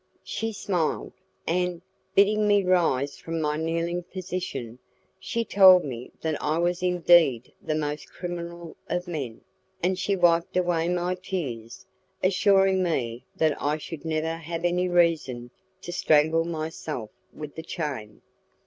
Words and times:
She 0.23 0.51
smiled, 0.51 1.13
and, 1.45 1.83
bidding 2.15 2.47
me 2.47 2.63
rise 2.63 3.17
from 3.19 3.39
my 3.39 3.55
kneeling 3.55 4.01
position, 4.01 4.79
she 5.19 5.45
told 5.45 5.85
me 5.85 6.09
that 6.21 6.41
I 6.41 6.57
was 6.57 6.81
indeed 6.81 7.53
the 7.61 7.75
most 7.75 8.11
criminal 8.11 8.75
of 8.89 9.07
men, 9.07 9.41
and 9.83 9.99
she 9.99 10.15
wiped 10.15 10.57
away 10.57 10.87
my 10.89 11.13
tears, 11.13 11.85
assuring 12.23 12.81
me 12.81 13.25
that 13.35 13.55
I 13.61 13.77
should 13.77 14.03
never 14.03 14.37
have 14.37 14.65
any 14.65 14.89
reason 14.89 15.51
to 15.83 15.91
strangle 15.91 16.45
myself 16.45 17.11
with 17.31 17.53
the 17.53 17.61
chain. 17.61 18.23